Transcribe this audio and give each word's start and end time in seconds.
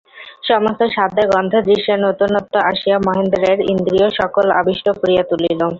সমস্ত 0.47 0.81
স্বাদে 0.93 1.23
গন্ধে 1.31 1.59
দৃশ্যে 1.61 1.93
নূতনত্ব 1.97 2.53
আসিয়া 2.71 2.97
মহেন্দ্রের 2.99 3.59
ইন্দ্রিয়-সকল 3.73 4.45
আবিষ্ট 4.61 4.85
করিয়া 4.99 5.23
তুলিল। 5.23 5.61